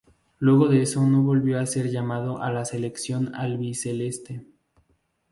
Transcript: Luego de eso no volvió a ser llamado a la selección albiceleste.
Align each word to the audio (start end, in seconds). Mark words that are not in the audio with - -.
Luego 0.39 0.67
de 0.67 0.81
eso 0.81 1.05
no 1.05 1.21
volvió 1.21 1.59
a 1.59 1.65
ser 1.67 1.91
llamado 1.91 2.41
a 2.41 2.51
la 2.51 2.65
selección 2.65 3.35
albiceleste. 3.35 4.41